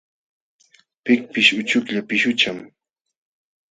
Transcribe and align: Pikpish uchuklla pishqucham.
Pikpish 1.05 1.51
uchuklla 1.61 2.01
pishqucham. 2.07 2.57